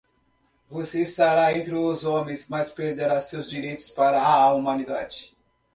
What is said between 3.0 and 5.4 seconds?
seus direitos para a humanidade.